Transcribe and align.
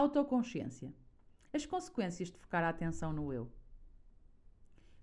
Autoconsciência. 0.00 0.94
As 1.52 1.66
consequências 1.66 2.30
de 2.30 2.38
focar 2.38 2.64
a 2.64 2.70
atenção 2.70 3.12
no 3.12 3.34
eu. 3.34 3.52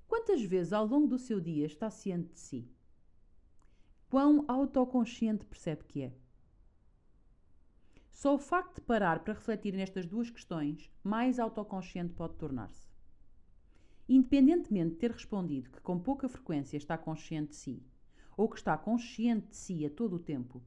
Quantas 0.08 0.42
vezes 0.42 0.74
ao 0.74 0.88
longo 0.88 1.06
do 1.06 1.20
seu 1.20 1.40
dia 1.40 1.68
está 1.68 1.88
ciente 1.92 2.34
de 2.34 2.40
si? 2.40 2.68
Quão 4.10 4.44
autoconsciente 4.48 5.46
percebe 5.46 5.84
que 5.84 6.02
é? 6.02 6.14
Só 8.10 8.34
o 8.34 8.40
facto 8.40 8.78
de 8.78 8.82
parar 8.82 9.20
para 9.20 9.36
refletir 9.36 9.76
nestas 9.76 10.08
duas 10.08 10.32
questões, 10.32 10.92
mais 11.04 11.38
autoconsciente 11.38 12.16
pode 12.16 12.34
tornar-se. 12.34 12.90
Independentemente 14.10 14.94
de 14.94 14.98
ter 14.98 15.12
respondido 15.12 15.70
que 15.70 15.82
com 15.82 16.00
pouca 16.00 16.28
frequência 16.28 16.76
está 16.76 16.98
consciente 16.98 17.50
de 17.50 17.56
si, 17.56 17.84
ou 18.36 18.50
que 18.50 18.58
está 18.58 18.76
consciente 18.76 19.50
de 19.50 19.58
si 19.58 19.86
a 19.86 19.92
todo 19.92 20.16
o 20.16 20.20
tempo, 20.20 20.60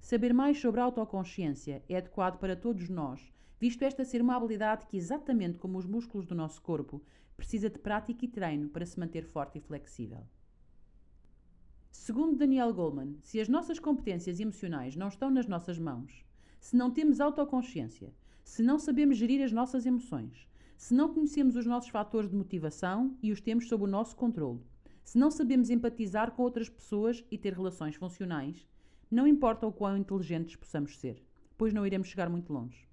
saber 0.00 0.32
mais 0.32 0.58
sobre 0.58 0.80
a 0.80 0.84
autoconsciência 0.84 1.84
é 1.86 1.98
adequado 1.98 2.38
para 2.38 2.56
todos 2.56 2.88
nós, 2.88 3.33
visto 3.60 3.82
esta 3.82 4.04
ser 4.04 4.20
uma 4.20 4.36
habilidade 4.36 4.86
que, 4.86 4.96
exatamente 4.96 5.58
como 5.58 5.78
os 5.78 5.86
músculos 5.86 6.26
do 6.26 6.34
nosso 6.34 6.60
corpo, 6.60 7.02
precisa 7.36 7.70
de 7.70 7.78
prática 7.78 8.24
e 8.24 8.28
treino 8.28 8.68
para 8.68 8.86
se 8.86 8.98
manter 8.98 9.24
forte 9.24 9.58
e 9.58 9.60
flexível. 9.60 10.26
Segundo 11.90 12.36
Daniel 12.36 12.74
Goleman, 12.74 13.16
se 13.22 13.40
as 13.40 13.48
nossas 13.48 13.78
competências 13.78 14.40
emocionais 14.40 14.96
não 14.96 15.08
estão 15.08 15.30
nas 15.30 15.46
nossas 15.46 15.78
mãos, 15.78 16.24
se 16.60 16.76
não 16.76 16.90
temos 16.90 17.20
autoconsciência, 17.20 18.12
se 18.42 18.62
não 18.62 18.78
sabemos 18.78 19.16
gerir 19.16 19.42
as 19.42 19.52
nossas 19.52 19.86
emoções, 19.86 20.48
se 20.76 20.92
não 20.92 21.14
conhecemos 21.14 21.56
os 21.56 21.64
nossos 21.64 21.90
fatores 21.90 22.28
de 22.28 22.36
motivação 22.36 23.16
e 23.22 23.32
os 23.32 23.40
temos 23.40 23.68
sob 23.68 23.84
o 23.84 23.86
nosso 23.86 24.16
controle, 24.16 24.60
se 25.04 25.16
não 25.16 25.30
sabemos 25.30 25.70
empatizar 25.70 26.32
com 26.32 26.42
outras 26.42 26.68
pessoas 26.68 27.24
e 27.30 27.38
ter 27.38 27.52
relações 27.52 27.94
funcionais, 27.94 28.66
não 29.10 29.26
importa 29.26 29.66
o 29.66 29.72
quão 29.72 29.96
inteligentes 29.96 30.56
possamos 30.56 30.98
ser, 30.98 31.22
pois 31.56 31.72
não 31.72 31.86
iremos 31.86 32.08
chegar 32.08 32.28
muito 32.28 32.52
longe. 32.52 32.88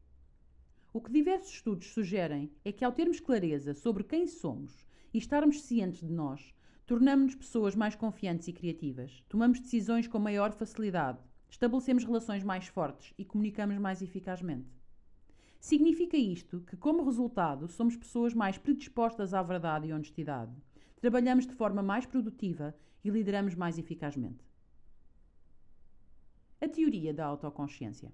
O 0.93 0.99
que 0.99 1.09
diversos 1.09 1.53
estudos 1.53 1.93
sugerem 1.93 2.51
é 2.65 2.71
que, 2.71 2.83
ao 2.83 2.91
termos 2.91 3.21
clareza 3.21 3.73
sobre 3.73 4.03
quem 4.03 4.27
somos 4.27 4.85
e 5.13 5.17
estarmos 5.17 5.61
cientes 5.61 6.01
de 6.01 6.11
nós, 6.11 6.53
tornamos-nos 6.85 7.35
pessoas 7.35 7.75
mais 7.75 7.95
confiantes 7.95 8.49
e 8.49 8.53
criativas, 8.53 9.23
tomamos 9.29 9.61
decisões 9.61 10.05
com 10.05 10.19
maior 10.19 10.51
facilidade, 10.51 11.19
estabelecemos 11.49 12.03
relações 12.03 12.43
mais 12.43 12.67
fortes 12.67 13.13
e 13.17 13.23
comunicamos 13.23 13.77
mais 13.77 14.01
eficazmente. 14.01 14.67
Significa 15.61 16.17
isto 16.17 16.59
que, 16.59 16.75
como 16.75 17.05
resultado, 17.05 17.69
somos 17.69 17.95
pessoas 17.95 18.33
mais 18.33 18.57
predispostas 18.57 19.33
à 19.33 19.41
verdade 19.41 19.87
e 19.87 19.93
honestidade, 19.93 20.51
trabalhamos 20.99 21.47
de 21.47 21.53
forma 21.53 21.81
mais 21.81 22.05
produtiva 22.05 22.75
e 23.01 23.09
lideramos 23.09 23.55
mais 23.55 23.77
eficazmente. 23.77 24.43
A 26.59 26.67
teoria 26.67 27.13
da 27.13 27.27
autoconsciência. 27.27 28.11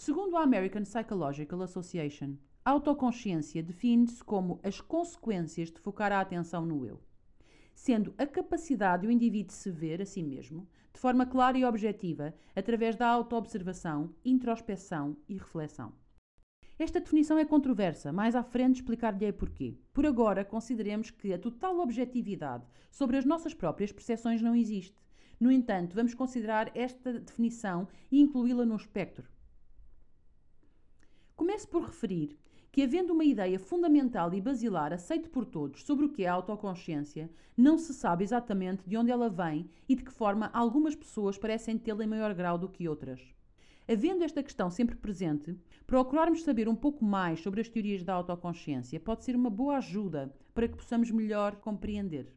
Segundo 0.00 0.36
a 0.36 0.42
American 0.42 0.84
Psychological 0.84 1.60
Association, 1.60 2.36
a 2.64 2.70
autoconsciência 2.70 3.60
define-se 3.60 4.22
como 4.22 4.60
as 4.62 4.80
consequências 4.80 5.72
de 5.72 5.80
focar 5.80 6.12
a 6.12 6.20
atenção 6.20 6.64
no 6.64 6.86
eu, 6.86 7.00
sendo 7.74 8.14
a 8.16 8.24
capacidade 8.24 9.04
do 9.04 9.10
indivíduo 9.10 9.52
se 9.52 9.72
ver 9.72 10.00
a 10.00 10.06
si 10.06 10.22
mesmo 10.22 10.68
de 10.94 11.00
forma 11.00 11.26
clara 11.26 11.58
e 11.58 11.64
objetiva 11.64 12.32
através 12.54 12.94
da 12.94 13.08
autoobservação, 13.08 14.14
introspeção 14.24 15.16
e 15.28 15.34
reflexão. 15.36 15.92
Esta 16.78 17.00
definição 17.00 17.36
é 17.36 17.44
controversa, 17.44 18.12
mais 18.12 18.36
à 18.36 18.44
frente 18.44 18.76
explicar-lhe 18.76 19.32
porquê. 19.32 19.76
Por 19.92 20.06
agora, 20.06 20.44
consideremos 20.44 21.10
que 21.10 21.32
a 21.32 21.38
total 21.40 21.80
objetividade 21.80 22.64
sobre 22.88 23.16
as 23.16 23.24
nossas 23.24 23.52
próprias 23.52 23.90
percepções 23.90 24.40
não 24.40 24.54
existe. 24.54 24.96
No 25.40 25.50
entanto, 25.50 25.96
vamos 25.96 26.14
considerar 26.14 26.70
esta 26.72 27.14
definição 27.14 27.88
e 28.12 28.20
incluí-la 28.20 28.64
no 28.64 28.76
espectro. 28.76 29.28
Começo 31.58 31.70
por 31.72 31.86
referir 31.86 32.38
que, 32.70 32.82
havendo 32.82 33.12
uma 33.12 33.24
ideia 33.24 33.58
fundamental 33.58 34.32
e 34.32 34.40
basilar 34.40 34.92
aceita 34.92 35.28
por 35.28 35.44
todos 35.44 35.82
sobre 35.82 36.04
o 36.04 36.08
que 36.08 36.22
é 36.22 36.28
a 36.28 36.34
autoconsciência, 36.34 37.28
não 37.56 37.76
se 37.76 37.92
sabe 37.92 38.22
exatamente 38.22 38.88
de 38.88 38.96
onde 38.96 39.10
ela 39.10 39.28
vem 39.28 39.68
e 39.88 39.96
de 39.96 40.04
que 40.04 40.12
forma 40.12 40.50
algumas 40.52 40.94
pessoas 40.94 41.36
parecem 41.36 41.76
tê-la 41.76 42.04
em 42.04 42.06
maior 42.06 42.32
grau 42.32 42.56
do 42.56 42.68
que 42.68 42.88
outras. 42.88 43.20
Havendo 43.88 44.22
esta 44.22 44.40
questão 44.40 44.70
sempre 44.70 44.94
presente, 44.94 45.58
procurarmos 45.84 46.44
saber 46.44 46.68
um 46.68 46.76
pouco 46.76 47.04
mais 47.04 47.40
sobre 47.40 47.60
as 47.60 47.68
teorias 47.68 48.04
da 48.04 48.14
autoconsciência 48.14 49.00
pode 49.00 49.24
ser 49.24 49.34
uma 49.34 49.50
boa 49.50 49.78
ajuda 49.78 50.32
para 50.54 50.68
que 50.68 50.76
possamos 50.76 51.10
melhor 51.10 51.56
compreender. 51.56 52.32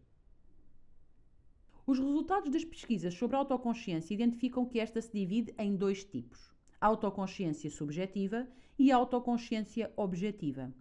Os 1.86 2.00
resultados 2.00 2.50
das 2.50 2.66
pesquisas 2.66 3.14
sobre 3.14 3.36
a 3.36 3.40
autoconsciência 3.40 4.16
identificam 4.16 4.66
que 4.66 4.80
esta 4.80 5.00
se 5.00 5.14
divide 5.14 5.54
em 5.60 5.76
dois 5.76 6.04
tipos: 6.04 6.52
autoconsciência 6.80 7.70
subjetiva 7.70 8.48
e 8.82 8.92
autoconsciência 8.92 9.92
objetiva. 9.96 10.74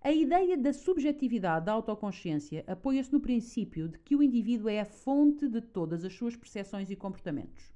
A 0.00 0.12
ideia 0.12 0.56
da 0.56 0.72
subjetividade 0.72 1.66
da 1.66 1.72
autoconsciência 1.72 2.62
apoia-se 2.66 3.12
no 3.12 3.20
princípio 3.20 3.88
de 3.88 3.98
que 3.98 4.14
o 4.14 4.22
indivíduo 4.22 4.68
é 4.68 4.80
a 4.80 4.84
fonte 4.84 5.48
de 5.48 5.60
todas 5.60 6.04
as 6.04 6.12
suas 6.12 6.36
percepções 6.36 6.90
e 6.90 6.96
comportamentos 6.96 7.72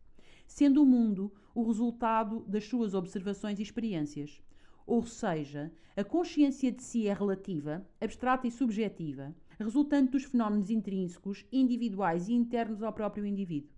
sendo 0.53 0.83
o 0.83 0.87
mundo 0.87 1.33
o 1.55 1.63
resultado 1.63 2.41
das 2.47 2.65
suas 2.65 2.93
observações 2.95 3.59
e 3.59 3.63
experiências. 3.63 4.43
Ou 4.87 5.05
seja, 5.05 5.73
a 5.97 6.05
consciência 6.05 6.71
de 6.71 6.83
si 6.83 7.07
é 7.07 7.13
relativa, 7.13 7.87
abstrata 8.01 8.47
e 8.47 8.51
subjetiva, 8.51 9.35
resultante 9.59 10.13
dos 10.13 10.25
fenómenos 10.25 10.71
intrínsecos, 10.71 11.47
individuais 11.51 12.29
e 12.29 12.35
internos 12.35 12.83
ao 12.83 12.93
próprio 12.93 13.25
indivíduo. 13.25 13.72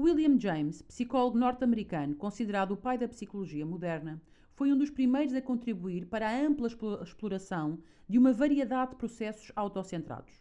William 0.00 0.38
James, 0.38 0.80
psicólogo 0.82 1.36
norte-americano, 1.36 2.14
considerado 2.14 2.70
o 2.70 2.76
pai 2.76 2.96
da 2.96 3.08
psicologia 3.08 3.66
moderna, 3.66 4.22
foi 4.54 4.72
um 4.72 4.78
dos 4.78 4.90
primeiros 4.90 5.34
a 5.34 5.42
contribuir 5.42 6.06
para 6.06 6.30
a 6.30 6.40
ampla 6.40 6.68
exploração 7.02 7.80
de 8.08 8.16
uma 8.16 8.32
variedade 8.32 8.92
de 8.92 8.96
processos 8.96 9.50
autocentrados. 9.56 10.40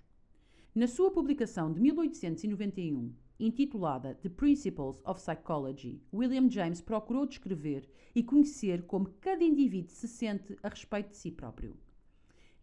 Na 0.75 0.85
sua 0.85 1.09
publicação 1.09 1.73
de 1.73 1.81
1891, 1.81 3.11
intitulada 3.39 4.13
The 4.21 4.29
Principles 4.29 5.01
of 5.03 5.19
Psychology, 5.19 6.03
William 6.13 6.47
James 6.51 6.79
procurou 6.79 7.25
descrever 7.25 7.89
e 8.13 8.21
conhecer 8.21 8.83
como 8.83 9.09
cada 9.19 9.43
indivíduo 9.43 9.89
se 9.89 10.07
sente 10.07 10.55
a 10.61 10.69
respeito 10.69 11.09
de 11.09 11.17
si 11.17 11.31
próprio. 11.31 11.75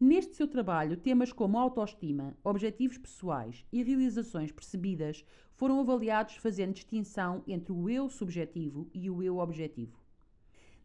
Neste 0.01 0.35
seu 0.35 0.49
trabalho, 0.49 0.97
temas 0.97 1.33
como 1.33 1.59
autoestima, 1.59 2.37
objetivos 2.43 2.99
pessoais 2.99 3.65
e 3.73 3.83
realizações 3.83 4.51
percebidas 4.51 5.25
foram 5.55 5.81
avaliados 5.81 6.35
fazendo 6.37 6.75
distinção 6.75 7.43
entre 7.47 7.73
o 7.73 7.89
eu 7.89 8.09
subjetivo 8.09 8.89
e 8.93 9.09
o 9.09 9.23
eu 9.23 9.39
objetivo. 9.39 9.99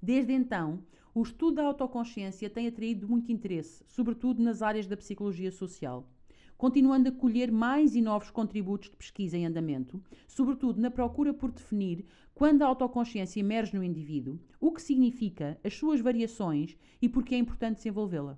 Desde 0.01 0.31
então, 0.33 0.83
o 1.13 1.23
estudo 1.23 1.55
da 1.55 1.63
autoconsciência 1.65 2.49
tem 2.49 2.67
atraído 2.67 3.07
muito 3.07 3.31
interesse, 3.31 3.83
sobretudo 3.87 4.43
nas 4.43 4.61
áreas 4.61 4.87
da 4.87 4.95
psicologia 4.95 5.51
social 5.51 6.07
continuando 6.59 7.07
a 7.07 7.11
colher 7.13 7.49
mais 7.49 7.95
e 7.95 8.01
novos 8.01 8.29
contributos 8.29 8.89
de 8.89 8.97
pesquisa 8.97 9.37
em 9.37 9.45
andamento, 9.45 10.03
sobretudo 10.27 10.81
na 10.81 10.91
procura 10.91 11.33
por 11.33 11.53
definir 11.53 12.05
quando 12.35 12.63
a 12.63 12.65
autoconsciência 12.65 13.39
emerge 13.39 13.73
no 13.73 13.81
indivíduo, 13.81 14.37
o 14.59 14.69
que 14.73 14.81
significa, 14.81 15.57
as 15.63 15.73
suas 15.73 16.01
variações 16.01 16.77
e 17.01 17.07
por 17.07 17.23
que 17.23 17.33
é 17.33 17.37
importante 17.37 17.77
desenvolvê-la. 17.77 18.37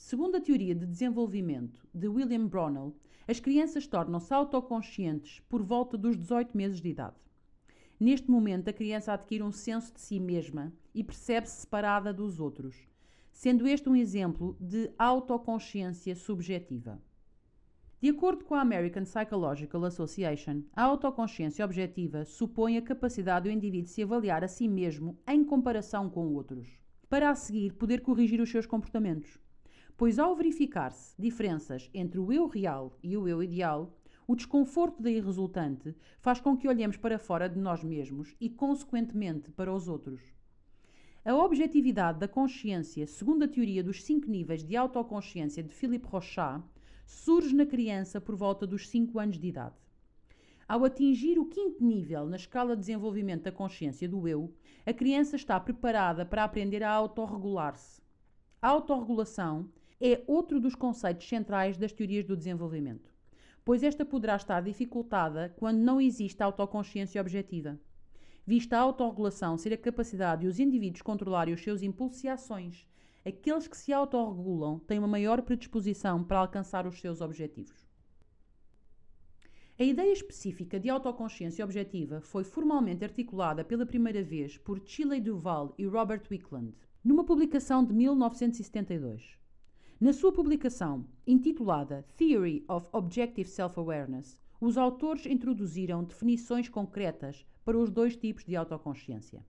Segundo 0.00 0.36
a 0.36 0.40
teoria 0.40 0.76
de 0.76 0.86
desenvolvimento 0.86 1.84
de 1.92 2.06
William 2.06 2.46
Brownell, 2.46 2.94
as 3.26 3.40
crianças 3.40 3.84
tornam-se 3.84 4.32
autoconscientes 4.32 5.40
por 5.48 5.60
volta 5.60 5.98
dos 5.98 6.16
18 6.16 6.56
meses 6.56 6.80
de 6.80 6.88
idade. 6.88 7.16
Neste 7.98 8.30
momento, 8.30 8.70
a 8.70 8.72
criança 8.72 9.12
adquire 9.12 9.42
um 9.42 9.50
senso 9.50 9.92
de 9.92 10.00
si 10.00 10.20
mesma 10.20 10.72
e 10.94 11.02
percebe-se 11.02 11.62
separada 11.62 12.12
dos 12.12 12.38
outros, 12.38 12.76
sendo 13.32 13.66
este 13.66 13.88
um 13.88 13.96
exemplo 13.96 14.56
de 14.60 14.88
autoconsciência 14.96 16.14
subjetiva. 16.14 17.02
De 18.00 18.08
acordo 18.08 18.44
com 18.44 18.54
a 18.54 18.60
American 18.60 19.02
Psychological 19.02 19.84
Association, 19.84 20.62
a 20.74 20.84
autoconsciência 20.84 21.64
objetiva 21.64 22.24
supõe 22.24 22.78
a 22.78 22.82
capacidade 22.82 23.48
do 23.48 23.52
indivíduo 23.52 23.90
se 23.90 24.04
avaliar 24.04 24.44
a 24.44 24.48
si 24.48 24.68
mesmo 24.68 25.18
em 25.26 25.44
comparação 25.44 26.08
com 26.08 26.32
outros, 26.34 26.68
para 27.10 27.30
a 27.30 27.34
seguir 27.34 27.72
poder 27.72 28.00
corrigir 28.00 28.40
os 28.40 28.48
seus 28.48 28.64
comportamentos. 28.64 29.36
Pois 29.98 30.16
ao 30.16 30.36
verificar-se 30.36 31.20
diferenças 31.20 31.90
entre 31.92 32.20
o 32.20 32.32
eu 32.32 32.46
real 32.46 32.96
e 33.02 33.16
o 33.16 33.26
eu 33.26 33.42
ideal, 33.42 33.98
o 34.28 34.36
desconforto 34.36 35.02
daí 35.02 35.18
resultante 35.18 35.92
faz 36.20 36.40
com 36.40 36.56
que 36.56 36.68
olhemos 36.68 36.96
para 36.96 37.18
fora 37.18 37.48
de 37.48 37.58
nós 37.58 37.82
mesmos 37.82 38.32
e, 38.40 38.48
consequentemente, 38.48 39.50
para 39.50 39.74
os 39.74 39.88
outros. 39.88 40.22
A 41.24 41.34
objetividade 41.34 42.20
da 42.20 42.28
consciência, 42.28 43.08
segundo 43.08 43.42
a 43.42 43.48
teoria 43.48 43.82
dos 43.82 44.04
cinco 44.04 44.30
níveis 44.30 44.62
de 44.62 44.76
autoconsciência 44.76 45.64
de 45.64 45.74
Philippe 45.74 46.06
Rochat, 46.06 46.62
surge 47.04 47.52
na 47.52 47.66
criança 47.66 48.20
por 48.20 48.36
volta 48.36 48.68
dos 48.68 48.88
5 48.88 49.18
anos 49.18 49.36
de 49.36 49.48
idade. 49.48 49.74
Ao 50.68 50.84
atingir 50.84 51.40
o 51.40 51.46
quinto 51.46 51.84
nível 51.84 52.24
na 52.26 52.36
escala 52.36 52.76
de 52.76 52.82
desenvolvimento 52.82 53.42
da 53.42 53.52
consciência 53.52 54.08
do 54.08 54.28
eu, 54.28 54.54
a 54.86 54.92
criança 54.92 55.34
está 55.34 55.58
preparada 55.58 56.24
para 56.24 56.44
aprender 56.44 56.84
a 56.84 56.92
autorregular-se. 56.92 58.00
A 58.62 58.68
autorregulação 58.68 59.68
é 60.00 60.22
outro 60.26 60.60
dos 60.60 60.74
conceitos 60.74 61.28
centrais 61.28 61.76
das 61.76 61.92
teorias 61.92 62.24
do 62.24 62.36
desenvolvimento, 62.36 63.12
pois 63.64 63.82
esta 63.82 64.04
poderá 64.04 64.36
estar 64.36 64.60
dificultada 64.62 65.52
quando 65.56 65.78
não 65.78 66.00
existe 66.00 66.42
autoconsciência 66.42 67.20
objetiva. 67.20 67.78
vista 68.46 68.76
a 68.76 68.80
autorregulação 68.80 69.58
ser 69.58 69.72
a 69.72 69.76
capacidade 69.76 70.42
de 70.42 70.46
os 70.46 70.58
indivíduos 70.58 71.02
controlarem 71.02 71.52
os 71.52 71.62
seus 71.62 71.82
impulsos 71.82 72.22
e 72.24 72.28
ações. 72.28 72.86
Aqueles 73.26 73.66
que 73.66 73.76
se 73.76 73.92
autorregulam 73.92 74.78
têm 74.78 74.98
uma 74.98 75.08
maior 75.08 75.42
predisposição 75.42 76.24
para 76.24 76.38
alcançar 76.38 76.86
os 76.86 76.98
seus 77.00 77.20
objetivos. 77.20 77.86
A 79.78 79.84
ideia 79.84 80.12
específica 80.12 80.80
de 80.80 80.88
autoconsciência 80.88 81.64
objetiva 81.64 82.20
foi 82.20 82.42
formalmente 82.42 83.04
articulada 83.04 83.64
pela 83.64 83.84
primeira 83.84 84.22
vez 84.22 84.56
por 84.56 84.80
Chile 84.84 85.20
Duval 85.20 85.74
e 85.76 85.86
Robert 85.86 86.22
Wickland, 86.30 86.74
numa 87.04 87.24
publicação 87.24 87.84
de 87.84 87.92
1972. 87.92 89.38
Na 90.00 90.12
sua 90.12 90.30
publicação, 90.30 91.04
intitulada 91.26 92.06
Theory 92.16 92.64
of 92.68 92.88
Objective 92.92 93.48
Self-Awareness, 93.48 94.38
os 94.60 94.78
autores 94.78 95.26
introduziram 95.26 96.04
definições 96.04 96.68
concretas 96.68 97.44
para 97.64 97.76
os 97.76 97.90
dois 97.90 98.14
tipos 98.16 98.44
de 98.44 98.54
autoconsciência. 98.54 99.44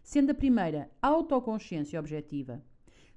Sendo 0.00 0.30
a 0.30 0.34
primeira 0.34 0.88
autoconsciência 1.02 1.98
objetiva, 1.98 2.64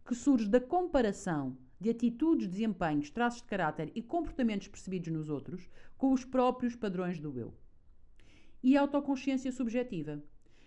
que 0.03 0.15
surge 0.15 0.49
da 0.49 0.59
comparação 0.59 1.55
de 1.79 1.91
atitudes, 1.91 2.47
desempenhos, 2.47 3.11
traços 3.11 3.43
de 3.43 3.47
caráter 3.47 3.91
e 3.93 4.01
comportamentos 4.01 4.67
percebidos 4.67 5.13
nos 5.13 5.29
outros 5.29 5.69
com 5.95 6.11
os 6.11 6.25
próprios 6.25 6.75
padrões 6.75 7.19
do 7.19 7.37
eu. 7.37 7.53
E 8.63 8.75
a 8.75 8.81
autoconsciência 8.81 9.51
subjetiva, 9.51 10.23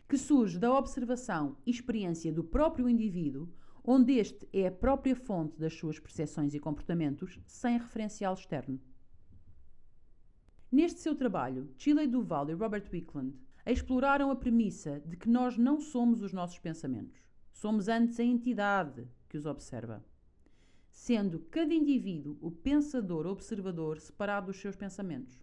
que 0.08 0.16
surge 0.16 0.56
da 0.56 0.72
observação 0.72 1.56
e 1.66 1.70
experiência 1.72 2.32
do 2.32 2.44
próprio 2.44 2.88
indivíduo 2.88 3.48
onde 3.84 4.14
este 4.14 4.48
é 4.52 4.66
a 4.66 4.72
própria 4.72 5.16
fonte 5.16 5.58
das 5.58 5.74
suas 5.74 5.98
percepções 5.98 6.54
e 6.54 6.60
comportamentos, 6.60 7.38
sem 7.46 7.78
referencial 7.78 8.34
externo. 8.34 8.80
Neste 10.70 11.00
seu 11.00 11.16
trabalho, 11.16 11.68
Chile 11.76 12.06
Duval 12.06 12.48
e 12.48 12.54
Robert 12.54 12.88
Wickland 12.92 13.36
exploraram 13.66 14.30
a 14.30 14.36
premissa 14.36 15.00
de 15.00 15.16
que 15.16 15.28
nós 15.28 15.56
não 15.56 15.80
somos 15.80 16.22
os 16.22 16.32
nossos 16.32 16.58
pensamentos. 16.58 17.20
Somos 17.52 17.88
antes 17.88 18.20
a 18.20 18.24
entidade 18.24 19.06
que 19.28 19.36
os 19.36 19.46
observa. 19.46 20.04
Sendo 20.90 21.40
cada 21.50 21.74
indivíduo 21.74 22.38
o 22.40 22.50
pensador 22.50 23.26
observador 23.26 23.98
separado 23.98 24.46
dos 24.46 24.60
seus 24.60 24.76
pensamentos. 24.76 25.42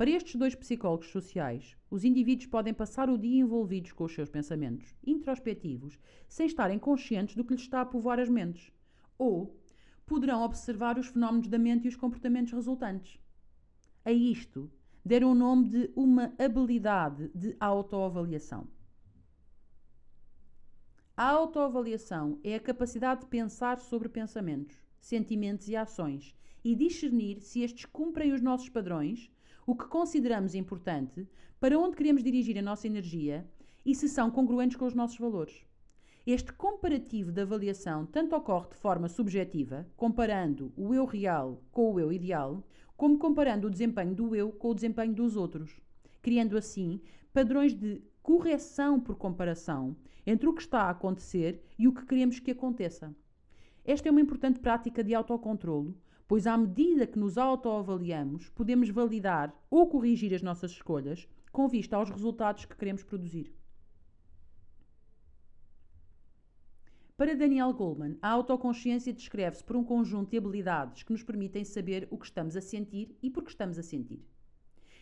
Para 0.00 0.12
estes 0.12 0.34
dois 0.34 0.54
psicólogos 0.54 1.10
sociais, 1.10 1.76
os 1.90 2.04
indivíduos 2.04 2.46
podem 2.46 2.72
passar 2.72 3.10
o 3.10 3.18
dia 3.18 3.38
envolvidos 3.38 3.92
com 3.92 4.04
os 4.04 4.14
seus 4.14 4.30
pensamentos, 4.30 4.96
introspectivos, 5.06 5.98
sem 6.26 6.46
estarem 6.46 6.78
conscientes 6.78 7.36
do 7.36 7.44
que 7.44 7.52
lhes 7.52 7.60
está 7.60 7.82
a 7.82 7.84
povoar 7.84 8.18
as 8.18 8.30
mentes. 8.30 8.72
Ou 9.18 9.54
poderão 10.06 10.40
observar 10.42 10.98
os 10.98 11.08
fenómenos 11.08 11.48
da 11.48 11.58
mente 11.58 11.84
e 11.84 11.88
os 11.88 11.96
comportamentos 11.96 12.54
resultantes. 12.54 13.20
A 14.02 14.10
isto 14.10 14.70
deram 15.04 15.32
o 15.32 15.34
nome 15.34 15.68
de 15.68 15.92
uma 15.94 16.32
habilidade 16.38 17.30
de 17.34 17.54
autoavaliação. 17.60 18.66
A 21.14 21.28
autoavaliação 21.28 22.40
é 22.42 22.54
a 22.54 22.60
capacidade 22.60 23.20
de 23.20 23.26
pensar 23.26 23.78
sobre 23.78 24.08
pensamentos, 24.08 24.82
sentimentos 24.98 25.68
e 25.68 25.76
ações 25.76 26.34
e 26.64 26.74
discernir 26.74 27.42
se 27.42 27.60
estes 27.60 27.84
cumprem 27.84 28.32
os 28.32 28.40
nossos 28.40 28.70
padrões 28.70 29.30
o 29.70 29.76
que 29.76 29.86
consideramos 29.86 30.56
importante, 30.56 31.28
para 31.60 31.78
onde 31.78 31.94
queremos 31.94 32.24
dirigir 32.24 32.58
a 32.58 32.62
nossa 32.62 32.88
energia 32.88 33.48
e 33.86 33.94
se 33.94 34.08
são 34.08 34.28
congruentes 34.28 34.76
com 34.76 34.84
os 34.84 34.94
nossos 34.94 35.16
valores. 35.16 35.64
Este 36.26 36.52
comparativo 36.52 37.30
de 37.30 37.42
avaliação 37.42 38.04
tanto 38.04 38.34
ocorre 38.34 38.70
de 38.70 38.74
forma 38.74 39.08
subjetiva, 39.08 39.86
comparando 39.96 40.72
o 40.76 40.92
eu 40.92 41.04
real 41.04 41.62
com 41.70 41.92
o 41.92 42.00
eu 42.00 42.12
ideal, 42.12 42.66
como 42.96 43.16
comparando 43.16 43.68
o 43.68 43.70
desempenho 43.70 44.12
do 44.12 44.34
eu 44.34 44.50
com 44.50 44.70
o 44.70 44.74
desempenho 44.74 45.14
dos 45.14 45.36
outros, 45.36 45.80
criando 46.20 46.58
assim 46.58 47.00
padrões 47.32 47.72
de 47.72 48.02
correção 48.24 48.98
por 48.98 49.14
comparação 49.14 49.96
entre 50.26 50.48
o 50.48 50.52
que 50.52 50.62
está 50.62 50.82
a 50.82 50.90
acontecer 50.90 51.62
e 51.78 51.86
o 51.86 51.92
que 51.92 52.04
queremos 52.04 52.40
que 52.40 52.50
aconteça. 52.50 53.14
Esta 53.84 54.08
é 54.08 54.10
uma 54.10 54.20
importante 54.20 54.58
prática 54.58 55.04
de 55.04 55.14
autocontrolo, 55.14 55.96
pois 56.30 56.46
à 56.46 56.56
medida 56.56 57.08
que 57.08 57.18
nos 57.18 57.36
autoavaliamos, 57.36 58.48
podemos 58.50 58.88
validar 58.88 59.52
ou 59.68 59.88
corrigir 59.88 60.32
as 60.32 60.42
nossas 60.42 60.70
escolhas 60.70 61.26
com 61.50 61.66
vista 61.66 61.96
aos 61.96 62.08
resultados 62.08 62.64
que 62.64 62.76
queremos 62.76 63.02
produzir. 63.02 63.52
Para 67.16 67.34
Daniel 67.34 67.72
Goleman, 67.72 68.16
a 68.22 68.28
autoconsciência 68.28 69.12
descreve-se 69.12 69.64
por 69.64 69.74
um 69.74 69.82
conjunto 69.82 70.30
de 70.30 70.38
habilidades 70.38 71.02
que 71.02 71.10
nos 71.10 71.24
permitem 71.24 71.64
saber 71.64 72.06
o 72.12 72.16
que 72.16 72.26
estamos 72.26 72.56
a 72.56 72.60
sentir 72.60 73.18
e 73.20 73.28
por 73.28 73.42
que 73.42 73.50
estamos 73.50 73.76
a 73.76 73.82
sentir. 73.82 74.24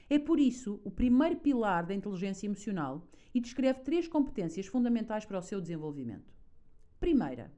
É 0.08 0.18
por 0.18 0.40
isso 0.40 0.80
o 0.82 0.90
primeiro 0.90 1.36
pilar 1.36 1.84
da 1.84 1.94
inteligência 1.94 2.46
emocional 2.46 3.06
e 3.34 3.40
descreve 3.40 3.80
três 3.80 4.08
competências 4.08 4.66
fundamentais 4.66 5.26
para 5.26 5.38
o 5.38 5.42
seu 5.42 5.60
desenvolvimento. 5.60 6.32
Primeira, 6.98 7.52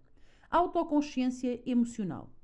autoconsciência 0.50 1.62
emocional 1.64 2.34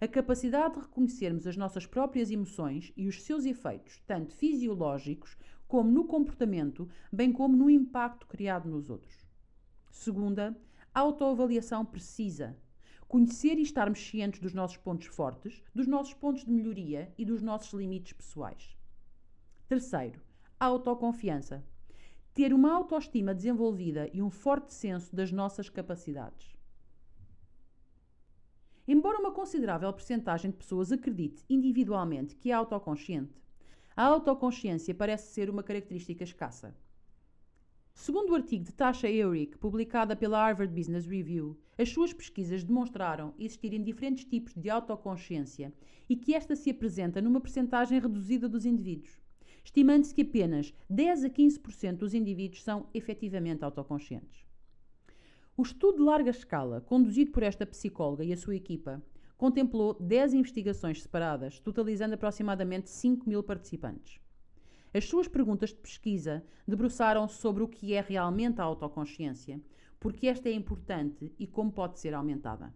a 0.00 0.08
capacidade 0.08 0.74
de 0.74 0.80
reconhecermos 0.80 1.46
as 1.46 1.56
nossas 1.56 1.86
próprias 1.86 2.30
emoções 2.30 2.92
e 2.96 3.06
os 3.06 3.22
seus 3.22 3.44
efeitos, 3.44 4.02
tanto 4.06 4.34
fisiológicos 4.34 5.36
como 5.66 5.90
no 5.90 6.04
comportamento, 6.04 6.88
bem 7.12 7.32
como 7.32 7.56
no 7.56 7.70
impacto 7.70 8.26
criado 8.26 8.68
nos 8.68 8.90
outros. 8.90 9.26
Segunda, 9.90 10.56
autoavaliação 10.94 11.84
precisa. 11.84 12.56
Conhecer 13.08 13.58
e 13.58 13.62
estarmos 13.62 14.00
cientes 14.00 14.40
dos 14.40 14.52
nossos 14.52 14.76
pontos 14.76 15.06
fortes, 15.06 15.62
dos 15.74 15.86
nossos 15.86 16.14
pontos 16.14 16.44
de 16.44 16.50
melhoria 16.50 17.12
e 17.16 17.24
dos 17.24 17.42
nossos 17.42 17.72
limites 17.72 18.12
pessoais. 18.12 18.76
Terceiro, 19.68 20.20
autoconfiança. 20.58 21.64
Ter 22.34 22.52
uma 22.52 22.72
autoestima 22.72 23.34
desenvolvida 23.34 24.10
e 24.12 24.20
um 24.20 24.30
forte 24.30 24.74
senso 24.74 25.14
das 25.14 25.30
nossas 25.30 25.68
capacidades. 25.68 26.53
Embora 28.86 29.18
uma 29.18 29.32
considerável 29.32 29.90
percentagem 29.94 30.50
de 30.50 30.58
pessoas 30.58 30.92
acredite 30.92 31.42
individualmente 31.48 32.36
que 32.36 32.50
é 32.50 32.52
autoconsciente, 32.52 33.42
a 33.96 34.04
autoconsciência 34.04 34.94
parece 34.94 35.32
ser 35.32 35.48
uma 35.48 35.62
característica 35.62 36.22
escassa. 36.22 36.76
Segundo 37.94 38.30
o 38.30 38.34
artigo 38.34 38.64
de 38.64 38.74
Tasha 38.74 39.08
Eurich, 39.10 39.56
publicada 39.56 40.14
pela 40.14 40.38
Harvard 40.38 40.74
Business 40.74 41.06
Review, 41.06 41.56
as 41.78 41.88
suas 41.88 42.12
pesquisas 42.12 42.62
demonstraram 42.62 43.32
existirem 43.38 43.82
diferentes 43.82 44.24
tipos 44.24 44.52
de 44.52 44.68
autoconsciência 44.68 45.72
e 46.06 46.14
que 46.14 46.34
esta 46.34 46.54
se 46.54 46.68
apresenta 46.70 47.22
numa 47.22 47.40
percentagem 47.40 47.98
reduzida 47.98 48.48
dos 48.48 48.66
indivíduos, 48.66 49.18
estimando-se 49.64 50.14
que 50.14 50.22
apenas 50.22 50.74
10 50.90 51.24
a 51.24 51.30
15% 51.30 51.96
dos 51.96 52.12
indivíduos 52.12 52.62
são 52.62 52.86
efetivamente 52.92 53.64
autoconscientes. 53.64 54.44
O 55.56 55.62
estudo 55.62 55.98
de 55.98 56.02
larga 56.02 56.30
escala, 56.30 56.80
conduzido 56.80 57.30
por 57.30 57.44
esta 57.44 57.64
psicóloga 57.64 58.24
e 58.24 58.32
a 58.32 58.36
sua 58.36 58.56
equipa, 58.56 59.00
contemplou 59.36 59.94
10 59.94 60.34
investigações 60.34 61.00
separadas, 61.00 61.60
totalizando 61.60 62.14
aproximadamente 62.14 62.90
5 62.90 63.28
mil 63.28 63.40
participantes. 63.40 64.20
As 64.92 65.04
suas 65.04 65.28
perguntas 65.28 65.70
de 65.70 65.76
pesquisa 65.76 66.44
debruçaram-se 66.66 67.36
sobre 67.36 67.62
o 67.62 67.68
que 67.68 67.94
é 67.94 68.00
realmente 68.00 68.60
a 68.60 68.64
autoconsciência, 68.64 69.62
porque 70.00 70.26
esta 70.26 70.48
é 70.48 70.52
importante 70.52 71.32
e 71.38 71.46
como 71.46 71.70
pode 71.70 72.00
ser 72.00 72.14
aumentada. 72.14 72.74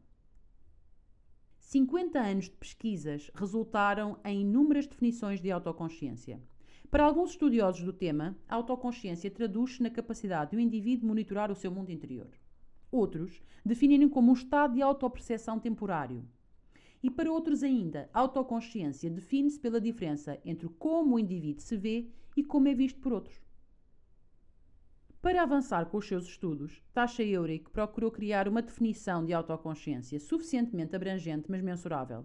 50 1.58 2.16
anos 2.20 2.44
de 2.44 2.56
pesquisas 2.56 3.28
resultaram 3.34 4.20
em 4.24 4.42
inúmeras 4.42 4.86
definições 4.86 5.40
de 5.40 5.50
autoconsciência. 5.50 6.40
Para 6.92 7.04
alguns 7.04 7.30
estudiosos 7.30 7.82
do 7.82 7.92
tema, 7.92 8.38
a 8.48 8.54
autoconsciência 8.54 9.30
traduz-se 9.32 9.82
na 9.82 9.90
capacidade 9.90 10.52
do 10.52 10.60
indivíduo 10.60 11.08
monitorar 11.08 11.50
o 11.50 11.56
seu 11.56 11.72
mundo 11.72 11.90
interior. 11.90 12.30
Outros 12.90 13.42
definem 13.64 14.08
como 14.08 14.30
um 14.30 14.34
estado 14.34 14.74
de 14.74 14.82
autoperceção 14.82 15.60
temporário. 15.60 16.24
E 17.02 17.10
para 17.10 17.30
outros 17.30 17.62
ainda, 17.62 18.08
a 18.14 18.20
autoconsciência 18.20 19.10
define-se 19.10 19.60
pela 19.60 19.80
diferença 19.80 20.40
entre 20.44 20.68
como 20.70 21.14
o 21.14 21.18
indivíduo 21.18 21.62
se 21.62 21.76
vê 21.76 22.08
e 22.36 22.42
como 22.42 22.66
é 22.66 22.74
visto 22.74 22.98
por 22.98 23.12
outros. 23.12 23.38
Para 25.20 25.42
avançar 25.42 25.86
com 25.86 25.98
os 25.98 26.08
seus 26.08 26.26
estudos, 26.26 26.82
Tasha 26.94 27.22
Eurich 27.22 27.70
procurou 27.70 28.10
criar 28.10 28.48
uma 28.48 28.62
definição 28.62 29.24
de 29.24 29.34
autoconsciência 29.34 30.18
suficientemente 30.18 30.96
abrangente, 30.96 31.50
mas 31.50 31.60
mensurável. 31.60 32.24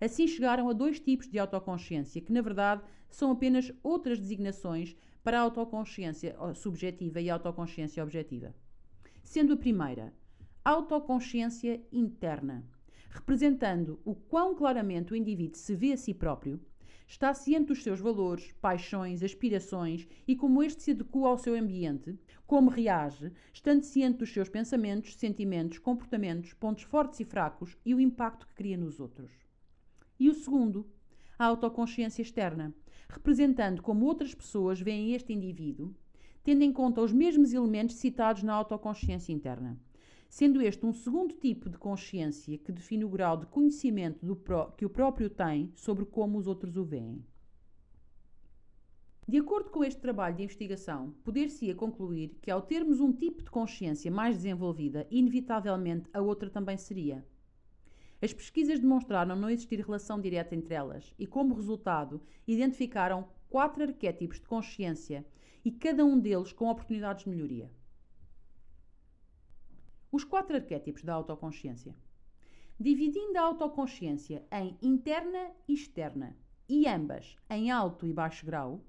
Assim 0.00 0.26
chegaram 0.26 0.68
a 0.68 0.72
dois 0.72 1.00
tipos 1.00 1.28
de 1.28 1.38
autoconsciência, 1.38 2.20
que 2.20 2.32
na 2.32 2.42
verdade 2.42 2.82
são 3.08 3.30
apenas 3.30 3.72
outras 3.82 4.18
designações 4.18 4.94
para 5.22 5.38
a 5.38 5.42
autoconsciência 5.42 6.36
subjetiva 6.54 7.20
e 7.20 7.30
a 7.30 7.34
autoconsciência 7.34 8.02
objetiva 8.02 8.54
sendo 9.24 9.54
a 9.54 9.56
primeira 9.56 10.12
autoconsciência 10.64 11.82
interna, 11.90 12.64
representando 13.10 13.98
o 14.04 14.14
quão 14.14 14.54
claramente 14.54 15.12
o 15.12 15.16
indivíduo 15.16 15.58
se 15.58 15.74
vê 15.74 15.92
a 15.92 15.96
si 15.96 16.14
próprio, 16.14 16.60
está 17.06 17.34
ciente 17.34 17.66
dos 17.66 17.82
seus 17.82 18.00
valores, 18.00 18.52
paixões, 18.60 19.22
aspirações 19.22 20.06
e 20.26 20.36
como 20.36 20.62
este 20.62 20.82
se 20.82 20.90
adequa 20.92 21.26
ao 21.26 21.38
seu 21.38 21.54
ambiente, 21.54 22.18
como 22.46 22.70
reage, 22.70 23.32
estando 23.52 23.82
ciente 23.82 24.18
dos 24.18 24.32
seus 24.32 24.48
pensamentos, 24.48 25.14
sentimentos, 25.14 25.78
comportamentos, 25.78 26.52
pontos 26.52 26.84
fortes 26.84 27.20
e 27.20 27.24
fracos 27.24 27.76
e 27.84 27.94
o 27.94 28.00
impacto 28.00 28.46
que 28.46 28.54
cria 28.54 28.76
nos 28.76 29.00
outros. 29.00 29.32
E 30.18 30.28
o 30.28 30.34
segundo, 30.34 30.86
a 31.38 31.46
autoconsciência 31.46 32.22
externa, 32.22 32.74
representando 33.08 33.82
como 33.82 34.06
outras 34.06 34.34
pessoas 34.34 34.80
veem 34.80 35.14
este 35.14 35.32
indivíduo, 35.32 35.94
tendo 36.44 36.62
em 36.62 36.72
conta 36.72 37.00
os 37.00 37.12
mesmos 37.12 37.54
elementos 37.54 37.96
citados 37.96 38.42
na 38.42 38.52
autoconsciência 38.52 39.32
interna. 39.32 39.80
Sendo 40.28 40.60
este 40.60 40.84
um 40.84 40.92
segundo 40.92 41.34
tipo 41.34 41.70
de 41.70 41.78
consciência 41.78 42.58
que 42.58 42.70
define 42.70 43.04
o 43.04 43.08
grau 43.08 43.36
de 43.36 43.46
conhecimento 43.46 44.36
pró 44.36 44.66
que 44.76 44.84
o 44.84 44.90
próprio 44.90 45.30
tem 45.30 45.72
sobre 45.74 46.04
como 46.04 46.36
os 46.36 46.46
outros 46.46 46.76
o 46.76 46.84
veem. 46.84 47.24
De 49.26 49.38
acordo 49.38 49.70
com 49.70 49.82
este 49.82 50.02
trabalho 50.02 50.36
de 50.36 50.42
investigação, 50.42 51.14
poder-se-ia 51.24 51.74
concluir 51.74 52.36
que, 52.42 52.50
ao 52.50 52.60
termos 52.60 53.00
um 53.00 53.10
tipo 53.10 53.42
de 53.42 53.50
consciência 53.50 54.10
mais 54.10 54.36
desenvolvida, 54.36 55.06
inevitavelmente 55.10 56.10
a 56.12 56.20
outra 56.20 56.50
também 56.50 56.76
seria. 56.76 57.24
As 58.20 58.34
pesquisas 58.34 58.78
demonstraram 58.78 59.34
não 59.34 59.48
existir 59.48 59.80
relação 59.80 60.20
direta 60.20 60.54
entre 60.54 60.74
elas 60.74 61.14
e, 61.18 61.26
como 61.26 61.54
resultado, 61.54 62.20
identificaram 62.46 63.26
quatro 63.48 63.82
arquétipos 63.82 64.40
de 64.40 64.46
consciência 64.46 65.24
e 65.64 65.72
cada 65.72 66.04
um 66.04 66.18
deles 66.18 66.52
com 66.52 66.68
oportunidades 66.68 67.24
de 67.24 67.30
melhoria. 67.30 67.70
Os 70.12 70.22
quatro 70.22 70.54
arquétipos 70.54 71.02
da 71.02 71.14
autoconsciência. 71.14 71.96
Dividindo 72.78 73.38
a 73.38 73.42
autoconsciência 73.42 74.44
em 74.52 74.76
interna 74.82 75.50
e 75.66 75.74
externa, 75.74 76.36
e 76.68 76.86
ambas 76.86 77.36
em 77.48 77.70
alto 77.70 78.06
e 78.06 78.12
baixo 78.12 78.44
grau, 78.44 78.84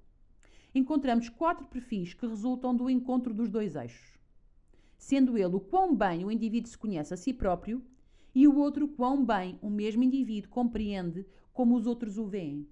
encontramos 0.74 1.29
quatro 1.29 1.65
perfis 1.67 2.13
que 2.13 2.27
resultam 2.27 2.75
do 2.75 2.89
encontro 2.89 3.34
dos 3.34 3.50
dois 3.50 3.75
eixos. 3.75 4.20
Sendo 4.98 5.38
ele 5.38 5.55
o 5.55 5.60
quão 5.60 5.96
bem 5.96 6.25
o 6.25 6.32
indivíduo 6.32 6.70
se 6.70 6.77
conhece 6.77 7.13
a 7.13 7.17
si 7.17 7.34
próprio 7.34 7.84
e 8.34 8.48
o 8.48 8.58
outro 8.58 8.88
quão 8.88 9.25
bem 9.25 9.58
o 9.62 9.70
mesmo 9.70 10.03
indivíduo 10.03 10.50
compreende 10.50 11.25
como 11.53 11.75
os 11.75 11.88
outros 11.88 12.17
o 12.17 12.25
veem. 12.25 12.67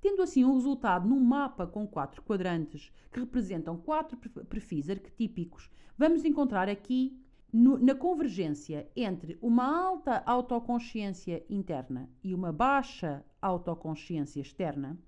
Tendo 0.00 0.22
assim 0.22 0.44
um 0.44 0.54
resultado 0.54 1.08
num 1.08 1.20
mapa 1.20 1.66
com 1.66 1.86
quatro 1.86 2.22
quadrantes 2.22 2.90
que 3.12 3.20
representam 3.20 3.76
quatro 3.76 4.16
perfis 4.48 4.88
arquetípicos, 4.88 5.70
vamos 5.96 6.24
encontrar 6.24 6.68
aqui 6.68 7.20
no, 7.52 7.78
na 7.78 7.94
convergência 7.94 8.88
entre 8.94 9.36
uma 9.42 9.64
alta 9.64 10.22
autoconsciência 10.24 11.44
interna 11.50 12.08
e 12.22 12.34
uma 12.34 12.52
baixa 12.52 13.24
autoconsciência 13.42 14.40
externa, 14.40 14.98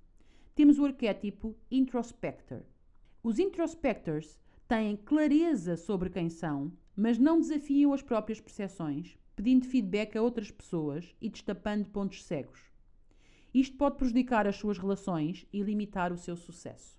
temos 0.54 0.78
o 0.78 0.84
arquétipo 0.84 1.56
introspector. 1.70 2.62
Os 3.22 3.38
introspectors 3.38 4.38
têm 4.68 4.96
clareza 4.96 5.76
sobre 5.76 6.10
quem 6.10 6.28
são, 6.28 6.72
mas 6.96 7.18
não 7.18 7.40
desafiam 7.40 7.92
as 7.92 8.02
próprias 8.02 8.40
percepções, 8.40 9.16
pedindo 9.34 9.66
feedback 9.66 10.16
a 10.16 10.22
outras 10.22 10.50
pessoas 10.50 11.14
e 11.20 11.30
destapando 11.30 11.86
pontos 11.86 12.24
cegos. 12.24 12.71
Isto 13.54 13.76
pode 13.76 13.96
prejudicar 13.96 14.46
as 14.46 14.56
suas 14.56 14.78
relações 14.78 15.46
e 15.52 15.62
limitar 15.62 16.12
o 16.12 16.16
seu 16.16 16.36
sucesso. 16.36 16.98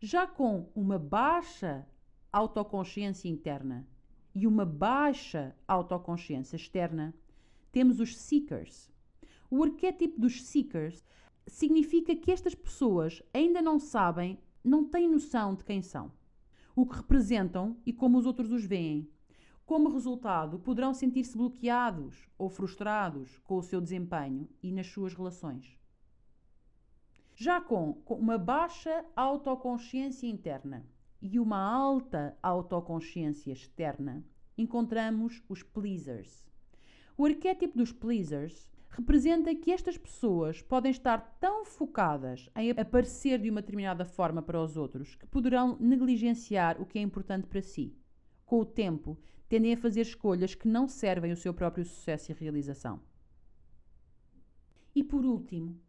Já 0.00 0.26
com 0.26 0.70
uma 0.74 0.98
baixa 0.98 1.86
autoconsciência 2.32 3.28
interna 3.28 3.86
e 4.34 4.46
uma 4.46 4.64
baixa 4.64 5.54
autoconsciência 5.66 6.56
externa, 6.56 7.14
temos 7.72 8.00
os 8.00 8.16
seekers. 8.16 8.90
O 9.50 9.62
arquétipo 9.62 10.20
dos 10.20 10.42
seekers 10.42 11.04
significa 11.46 12.14
que 12.14 12.30
estas 12.30 12.54
pessoas 12.54 13.22
ainda 13.34 13.60
não 13.60 13.78
sabem, 13.78 14.38
não 14.62 14.84
têm 14.84 15.08
noção 15.08 15.54
de 15.54 15.64
quem 15.64 15.82
são, 15.82 16.12
o 16.76 16.86
que 16.86 16.96
representam 16.96 17.76
e 17.84 17.92
como 17.92 18.18
os 18.18 18.26
outros 18.26 18.52
os 18.52 18.64
veem. 18.64 19.10
Como 19.68 19.90
resultado, 19.90 20.58
poderão 20.58 20.94
sentir-se 20.94 21.36
bloqueados 21.36 22.26
ou 22.38 22.48
frustrados 22.48 23.38
com 23.40 23.58
o 23.58 23.62
seu 23.62 23.82
desempenho 23.82 24.48
e 24.62 24.72
nas 24.72 24.86
suas 24.86 25.12
relações. 25.12 25.78
Já 27.36 27.60
com, 27.60 27.92
com 28.02 28.14
uma 28.14 28.38
baixa 28.38 29.04
autoconsciência 29.14 30.26
interna 30.26 30.86
e 31.20 31.38
uma 31.38 31.58
alta 31.58 32.34
autoconsciência 32.42 33.52
externa, 33.52 34.24
encontramos 34.56 35.42
os 35.50 35.62
pleasers. 35.62 36.48
O 37.14 37.26
arquétipo 37.26 37.76
dos 37.76 37.92
pleasers 37.92 38.66
representa 38.88 39.54
que 39.54 39.70
estas 39.70 39.98
pessoas 39.98 40.62
podem 40.62 40.90
estar 40.90 41.36
tão 41.38 41.66
focadas 41.66 42.48
em 42.56 42.70
aparecer 42.70 43.38
de 43.38 43.50
uma 43.50 43.60
determinada 43.60 44.06
forma 44.06 44.40
para 44.40 44.62
os 44.62 44.78
outros 44.78 45.14
que 45.14 45.26
poderão 45.26 45.76
negligenciar 45.78 46.80
o 46.80 46.86
que 46.86 46.98
é 46.98 47.02
importante 47.02 47.46
para 47.46 47.60
si. 47.60 47.94
Com 48.46 48.60
o 48.60 48.64
tempo, 48.64 49.18
tendem 49.48 49.72
a 49.72 49.76
fazer 49.76 50.02
escolhas 50.02 50.54
que 50.54 50.68
não 50.68 50.86
servem 50.86 51.32
o 51.32 51.36
seu 51.36 51.54
próprio 51.54 51.84
sucesso 51.84 52.30
e 52.30 52.34
realização. 52.34 53.00
E 54.94 55.02
por 55.02 55.24
último, 55.24 55.80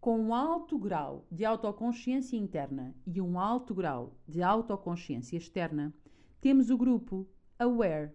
com 0.00 0.20
um 0.20 0.34
alto 0.34 0.78
grau 0.78 1.26
de 1.30 1.44
autoconsciência 1.44 2.36
interna 2.36 2.94
e 3.06 3.20
um 3.20 3.38
alto 3.38 3.74
grau 3.74 4.16
de 4.26 4.42
autoconsciência 4.42 5.36
externa, 5.36 5.92
temos 6.40 6.70
o 6.70 6.78
grupo 6.78 7.28
Aware. 7.58 8.12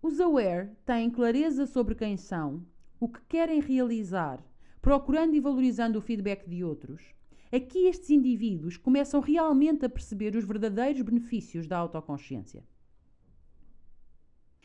Os 0.00 0.18
Aware 0.18 0.70
têm 0.84 1.10
clareza 1.10 1.66
sobre 1.66 1.94
quem 1.94 2.16
são 2.16 2.64
o 2.98 3.08
que 3.08 3.20
querem 3.26 3.60
realizar, 3.60 4.44
procurando 4.80 5.34
e 5.34 5.40
valorizando 5.40 5.98
o 5.98 6.02
feedback 6.02 6.48
de 6.48 6.62
outros, 6.64 7.02
aqui 7.50 7.86
estes 7.86 8.10
indivíduos 8.10 8.76
começam 8.76 9.20
realmente 9.20 9.84
a 9.84 9.88
perceber 9.88 10.36
os 10.36 10.44
verdadeiros 10.44 11.02
benefícios 11.02 11.66
da 11.66 11.78
autoconsciência. 11.78 12.62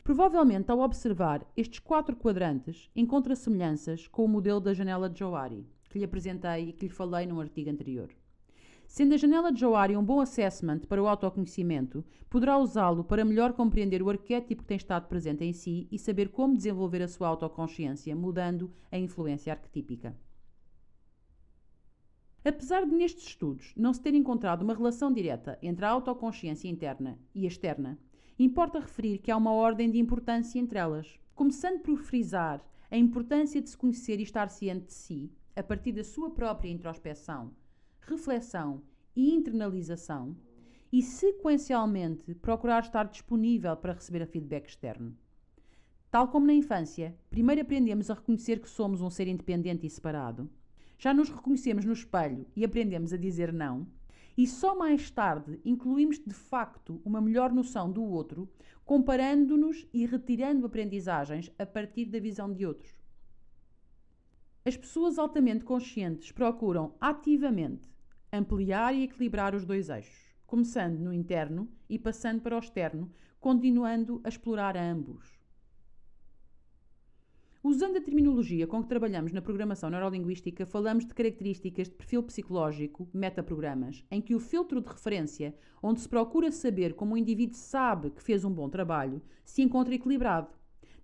Provavelmente, 0.06 0.70
ao 0.70 0.78
observar 0.78 1.44
estes 1.56 1.80
quatro 1.80 2.14
quadrantes, 2.14 2.88
encontra 2.94 3.34
semelhanças 3.34 4.06
com 4.06 4.24
o 4.24 4.28
modelo 4.28 4.60
da 4.60 4.72
janela 4.72 5.10
de 5.10 5.18
Johari, 5.18 5.66
que 5.90 5.98
lhe 5.98 6.04
apresentei 6.04 6.68
e 6.68 6.72
que 6.72 6.84
lhe 6.84 6.92
falei 6.92 7.26
num 7.26 7.40
artigo 7.40 7.68
anterior. 7.68 8.14
Sendo 8.86 9.14
a 9.14 9.16
janela 9.16 9.50
de 9.50 9.58
Johari 9.58 9.96
um 9.96 10.04
bom 10.04 10.20
assessment 10.20 10.82
para 10.88 11.02
o 11.02 11.08
autoconhecimento, 11.08 12.04
poderá 12.30 12.56
usá-lo 12.56 13.02
para 13.02 13.24
melhor 13.24 13.52
compreender 13.52 14.00
o 14.00 14.08
arquétipo 14.08 14.62
que 14.62 14.68
tem 14.68 14.76
estado 14.76 15.08
presente 15.08 15.42
em 15.42 15.52
si 15.52 15.88
e 15.90 15.98
saber 15.98 16.28
como 16.28 16.56
desenvolver 16.56 17.02
a 17.02 17.08
sua 17.08 17.26
autoconsciência, 17.26 18.14
mudando 18.14 18.70
a 18.92 18.96
influência 18.96 19.52
arquetípica. 19.52 20.16
Apesar 22.44 22.86
de 22.86 22.94
nestes 22.94 23.26
estudos 23.26 23.72
não 23.76 23.92
se 23.92 24.00
ter 24.00 24.14
encontrado 24.14 24.62
uma 24.62 24.72
relação 24.72 25.12
direta 25.12 25.58
entre 25.60 25.84
a 25.84 25.90
autoconsciência 25.90 26.68
interna 26.68 27.18
e 27.34 27.44
externa, 27.44 27.98
importa 28.38 28.80
referir 28.80 29.18
que 29.18 29.30
há 29.30 29.36
uma 29.36 29.52
ordem 29.52 29.90
de 29.90 29.98
importância 29.98 30.58
entre 30.58 30.78
elas, 30.78 31.18
começando 31.34 31.80
por 31.80 31.98
frisar 31.98 32.64
a 32.90 32.96
importância 32.96 33.60
de 33.60 33.68
se 33.68 33.76
conhecer 33.76 34.20
e 34.20 34.22
estar 34.22 34.48
ciente 34.48 34.86
de 34.86 34.92
si, 34.92 35.32
a 35.54 35.62
partir 35.62 35.92
da 35.92 36.04
sua 36.04 36.30
própria 36.30 36.70
introspeção 36.70 37.52
reflexão 38.06 38.82
e 39.14 39.34
internalização 39.34 40.36
e, 40.92 41.02
sequencialmente, 41.02 42.34
procurar 42.34 42.82
estar 42.82 43.04
disponível 43.04 43.76
para 43.76 43.92
receber 43.92 44.22
a 44.22 44.26
feedback 44.26 44.68
externo. 44.68 45.16
Tal 46.10 46.28
como 46.28 46.46
na 46.46 46.54
infância, 46.54 47.16
primeiro 47.28 47.62
aprendemos 47.62 48.10
a 48.10 48.14
reconhecer 48.14 48.60
que 48.60 48.70
somos 48.70 49.00
um 49.00 49.10
ser 49.10 49.26
independente 49.26 49.86
e 49.86 49.90
separado. 49.90 50.48
Já 50.98 51.12
nos 51.12 51.28
reconhecemos 51.28 51.84
no 51.84 51.92
espelho 51.92 52.46
e 52.54 52.64
aprendemos 52.64 53.12
a 53.12 53.16
dizer 53.16 53.52
não. 53.52 53.86
E 54.36 54.46
só 54.46 54.76
mais 54.76 55.10
tarde 55.10 55.58
incluímos 55.64 56.18
de 56.18 56.34
facto 56.34 57.00
uma 57.04 57.20
melhor 57.20 57.52
noção 57.52 57.90
do 57.90 58.04
outro, 58.04 58.48
comparando-nos 58.84 59.86
e 59.92 60.04
retirando 60.04 60.66
aprendizagens 60.66 61.50
a 61.58 61.64
partir 61.64 62.04
da 62.06 62.20
visão 62.20 62.52
de 62.52 62.66
outros. 62.66 62.94
As 64.64 64.76
pessoas 64.76 65.18
altamente 65.18 65.64
conscientes 65.64 66.32
procuram 66.32 66.94
ativamente 67.00 67.88
ampliar 68.32 68.94
e 68.94 69.04
equilibrar 69.04 69.54
os 69.54 69.64
dois 69.64 69.88
eixos, 69.88 70.34
começando 70.46 70.98
no 70.98 71.12
interno 71.12 71.68
e 71.88 71.98
passando 71.98 72.42
para 72.42 72.56
o 72.56 72.58
externo, 72.58 73.10
continuando 73.40 74.20
a 74.22 74.28
explorar 74.28 74.76
ambos. 74.76 75.35
Usando 77.68 77.96
a 77.96 78.00
terminologia 78.00 78.64
com 78.64 78.80
que 78.80 78.88
trabalhamos 78.88 79.32
na 79.32 79.42
programação 79.42 79.90
neurolinguística, 79.90 80.64
falamos 80.64 81.04
de 81.04 81.12
características 81.12 81.88
de 81.88 81.96
perfil 81.96 82.22
psicológico, 82.22 83.08
metaprogramas, 83.12 84.04
em 84.08 84.20
que 84.20 84.36
o 84.36 84.38
filtro 84.38 84.80
de 84.80 84.88
referência, 84.88 85.52
onde 85.82 86.00
se 86.00 86.08
procura 86.08 86.52
saber 86.52 86.94
como 86.94 87.16
o 87.16 87.18
indivíduo 87.18 87.56
sabe 87.56 88.10
que 88.10 88.22
fez 88.22 88.44
um 88.44 88.52
bom 88.52 88.68
trabalho, 88.68 89.20
se 89.44 89.62
encontra 89.62 89.96
equilibrado. 89.96 90.48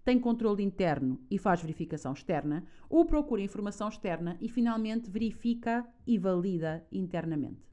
Tem 0.05 0.21
controle 0.21 0.63
interno 0.63 1.19
e 1.29 1.37
faz 1.37 1.61
verificação 1.61 2.13
externa, 2.13 2.65
ou 2.89 3.05
procura 3.05 3.43
informação 3.43 3.89
externa 3.89 4.39
e 4.41 4.49
finalmente 4.49 5.11
verifica 5.11 5.85
e 6.07 6.17
valida 6.17 6.87
internamente. 6.93 7.69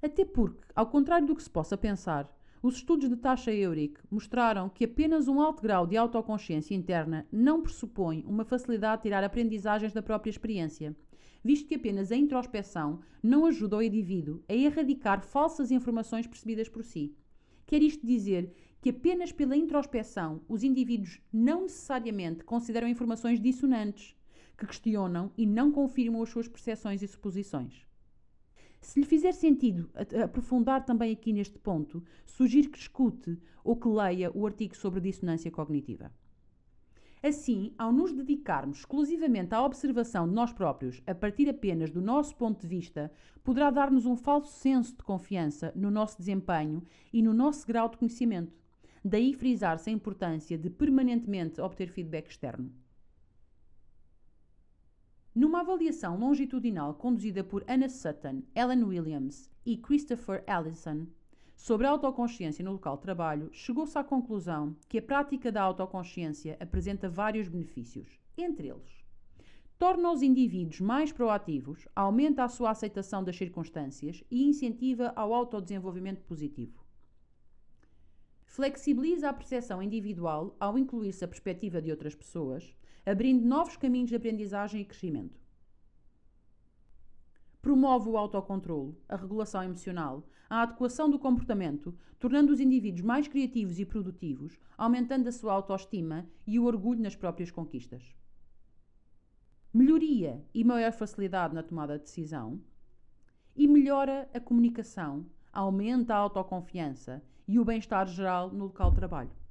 Até 0.00 0.24
porque, 0.24 0.64
ao 0.74 0.86
contrário 0.86 1.26
do 1.26 1.36
que 1.36 1.42
se 1.42 1.50
possa 1.50 1.76
pensar, 1.76 2.34
os 2.62 2.76
estudos 2.76 3.08
de 3.08 3.16
taxa 3.16 3.52
Euric 3.52 4.00
mostraram 4.08 4.68
que 4.68 4.84
apenas 4.84 5.26
um 5.26 5.40
alto 5.40 5.60
grau 5.60 5.84
de 5.84 5.96
autoconsciência 5.96 6.76
interna 6.76 7.26
não 7.32 7.60
pressupõe 7.60 8.24
uma 8.24 8.44
facilidade 8.44 8.98
de 8.98 9.08
tirar 9.08 9.24
aprendizagens 9.24 9.92
da 9.92 10.00
própria 10.00 10.30
experiência, 10.30 10.94
visto 11.42 11.66
que 11.66 11.74
apenas 11.74 12.12
a 12.12 12.16
introspeção 12.16 13.00
não 13.20 13.46
ajuda 13.46 13.78
o 13.78 13.82
indivíduo 13.82 14.44
a 14.48 14.54
erradicar 14.54 15.22
falsas 15.22 15.72
informações 15.72 16.28
percebidas 16.28 16.68
por 16.68 16.84
si. 16.84 17.12
Quer 17.66 17.82
isto 17.82 18.06
dizer 18.06 18.54
que 18.80 18.90
apenas 18.90 19.32
pela 19.32 19.56
introspeção 19.56 20.40
os 20.48 20.62
indivíduos 20.62 21.20
não 21.32 21.62
necessariamente 21.62 22.44
consideram 22.44 22.86
informações 22.86 23.40
dissonantes, 23.40 24.14
que 24.56 24.66
questionam 24.66 25.32
e 25.36 25.44
não 25.46 25.72
confirmam 25.72 26.22
as 26.22 26.28
suas 26.28 26.46
percepções 26.46 27.02
e 27.02 27.08
suposições. 27.08 27.84
Se 28.82 28.98
lhe 28.98 29.06
fizer 29.06 29.32
sentido 29.32 29.88
aprofundar 30.22 30.84
também 30.84 31.12
aqui 31.12 31.32
neste 31.32 31.56
ponto, 31.56 32.02
sugiro 32.26 32.68
que 32.68 32.78
escute 32.78 33.38
ou 33.62 33.76
que 33.76 33.86
leia 33.86 34.30
o 34.36 34.44
artigo 34.44 34.76
sobre 34.76 35.00
dissonância 35.00 35.52
cognitiva. 35.52 36.12
Assim, 37.22 37.72
ao 37.78 37.92
nos 37.92 38.12
dedicarmos 38.12 38.80
exclusivamente 38.80 39.54
à 39.54 39.62
observação 39.64 40.28
de 40.28 40.34
nós 40.34 40.52
próprios, 40.52 41.00
a 41.06 41.14
partir 41.14 41.48
apenas 41.48 41.92
do 41.92 42.02
nosso 42.02 42.34
ponto 42.34 42.60
de 42.60 42.66
vista, 42.66 43.12
poderá 43.44 43.70
dar-nos 43.70 44.04
um 44.04 44.16
falso 44.16 44.50
senso 44.50 44.96
de 44.96 45.04
confiança 45.04 45.72
no 45.76 45.88
nosso 45.88 46.18
desempenho 46.18 46.82
e 47.12 47.22
no 47.22 47.32
nosso 47.32 47.64
grau 47.64 47.88
de 47.88 47.96
conhecimento. 47.96 48.60
Daí 49.04 49.32
frisar-se 49.32 49.90
a 49.90 49.92
importância 49.92 50.58
de 50.58 50.68
permanentemente 50.68 51.60
obter 51.60 51.88
feedback 51.88 52.28
externo. 52.28 52.72
Numa 55.34 55.60
avaliação 55.60 56.18
longitudinal 56.18 56.94
conduzida 56.94 57.42
por 57.42 57.64
Anna 57.68 57.88
Sutton, 57.88 58.42
Ellen 58.54 58.84
Williams 58.84 59.50
e 59.64 59.76
Christopher 59.76 60.44
Allison, 60.46 61.06
sobre 61.56 61.86
a 61.86 61.90
autoconsciência 61.90 62.64
no 62.64 62.72
local 62.72 62.96
de 62.96 63.02
trabalho, 63.02 63.48
chegou-se 63.52 63.96
à 63.98 64.04
conclusão 64.04 64.76
que 64.88 64.98
a 64.98 65.02
prática 65.02 65.50
da 65.50 65.62
autoconsciência 65.62 66.56
apresenta 66.60 67.08
vários 67.08 67.48
benefícios, 67.48 68.18
entre 68.36 68.68
eles 68.68 69.02
torna 69.82 70.12
os 70.12 70.22
indivíduos 70.22 70.80
mais 70.80 71.10
proativos, 71.10 71.88
aumenta 71.92 72.44
a 72.44 72.48
sua 72.48 72.70
aceitação 72.70 73.24
das 73.24 73.34
circunstâncias 73.36 74.22
e 74.30 74.44
incentiva 74.44 75.12
ao 75.16 75.34
autodesenvolvimento 75.34 76.22
positivo. 76.22 76.86
Flexibiliza 78.44 79.28
a 79.28 79.32
percepção 79.32 79.82
individual 79.82 80.54
ao 80.60 80.78
incluir-se 80.78 81.24
a 81.24 81.26
perspectiva 81.26 81.82
de 81.82 81.90
outras 81.90 82.14
pessoas, 82.14 82.72
abrindo 83.04 83.46
novos 83.46 83.76
caminhos 83.76 84.10
de 84.10 84.16
aprendizagem 84.16 84.80
e 84.80 84.84
crescimento. 84.84 85.40
Promove 87.60 88.08
o 88.08 88.16
autocontrole, 88.16 88.96
a 89.08 89.16
regulação 89.16 89.62
emocional, 89.62 90.26
a 90.50 90.62
adequação 90.62 91.08
do 91.08 91.18
comportamento, 91.18 91.96
tornando 92.18 92.52
os 92.52 92.60
indivíduos 92.60 93.02
mais 93.02 93.28
criativos 93.28 93.78
e 93.78 93.86
produtivos, 93.86 94.58
aumentando 94.76 95.28
a 95.28 95.32
sua 95.32 95.52
autoestima 95.52 96.26
e 96.46 96.58
o 96.58 96.64
orgulho 96.64 97.00
nas 97.00 97.16
próprias 97.16 97.50
conquistas. 97.50 98.14
Melhoria 99.72 100.44
e 100.52 100.62
maior 100.62 100.92
facilidade 100.92 101.54
na 101.54 101.62
tomada 101.62 101.96
de 101.96 102.04
decisão. 102.04 102.60
E 103.56 103.66
melhora 103.66 104.28
a 104.34 104.40
comunicação, 104.40 105.26
aumenta 105.52 106.14
a 106.14 106.18
autoconfiança 106.18 107.22
e 107.48 107.58
o 107.58 107.64
bem-estar 107.64 108.06
geral 108.06 108.50
no 108.50 108.64
local 108.64 108.90
de 108.90 108.96
trabalho. 108.96 109.41